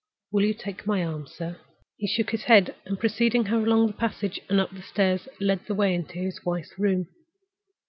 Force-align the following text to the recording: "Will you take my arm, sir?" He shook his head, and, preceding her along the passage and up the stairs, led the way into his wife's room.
"Will 0.31 0.43
you 0.45 0.55
take 0.55 0.87
my 0.87 1.05
arm, 1.05 1.27
sir?" 1.27 1.59
He 1.95 2.07
shook 2.07 2.31
his 2.31 2.45
head, 2.45 2.73
and, 2.87 2.99
preceding 2.99 3.45
her 3.45 3.57
along 3.57 3.85
the 3.85 3.93
passage 3.93 4.39
and 4.49 4.59
up 4.59 4.71
the 4.71 4.81
stairs, 4.81 5.27
led 5.39 5.67
the 5.67 5.75
way 5.75 5.93
into 5.93 6.17
his 6.17 6.43
wife's 6.43 6.79
room. 6.79 7.05